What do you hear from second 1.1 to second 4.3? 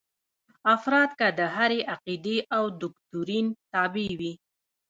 که د هرې عقیدې او دوکتورین تابع